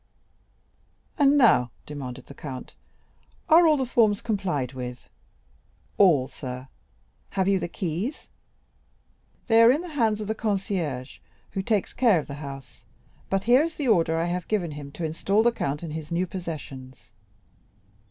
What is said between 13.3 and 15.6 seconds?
here is the order I have given him to install the